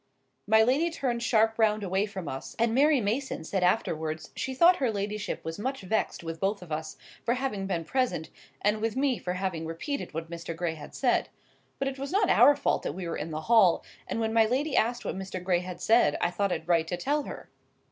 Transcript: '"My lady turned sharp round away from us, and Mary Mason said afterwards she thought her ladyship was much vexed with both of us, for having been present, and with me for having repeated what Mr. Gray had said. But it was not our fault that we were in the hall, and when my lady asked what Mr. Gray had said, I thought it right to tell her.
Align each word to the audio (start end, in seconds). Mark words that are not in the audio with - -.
'"My 0.47 0.63
lady 0.63 0.89
turned 0.89 1.21
sharp 1.21 1.59
round 1.59 1.83
away 1.83 2.07
from 2.07 2.27
us, 2.27 2.55
and 2.57 2.73
Mary 2.73 2.99
Mason 2.99 3.43
said 3.43 3.61
afterwards 3.61 4.31
she 4.35 4.55
thought 4.55 4.77
her 4.77 4.91
ladyship 4.91 5.45
was 5.45 5.59
much 5.59 5.81
vexed 5.81 6.23
with 6.23 6.39
both 6.39 6.63
of 6.63 6.71
us, 6.71 6.97
for 7.23 7.35
having 7.35 7.67
been 7.67 7.85
present, 7.85 8.31
and 8.63 8.81
with 8.81 8.95
me 8.95 9.19
for 9.19 9.33
having 9.33 9.67
repeated 9.67 10.11
what 10.11 10.27
Mr. 10.27 10.55
Gray 10.55 10.73
had 10.73 10.95
said. 10.95 11.29
But 11.77 11.87
it 11.87 11.99
was 11.99 12.11
not 12.11 12.31
our 12.31 12.55
fault 12.55 12.81
that 12.81 12.95
we 12.95 13.07
were 13.07 13.15
in 13.15 13.29
the 13.29 13.41
hall, 13.41 13.83
and 14.07 14.19
when 14.19 14.33
my 14.33 14.45
lady 14.47 14.75
asked 14.75 15.05
what 15.05 15.13
Mr. 15.15 15.37
Gray 15.43 15.59
had 15.59 15.79
said, 15.79 16.17
I 16.19 16.31
thought 16.31 16.51
it 16.51 16.63
right 16.65 16.87
to 16.87 16.97
tell 16.97 17.21
her. 17.25 17.49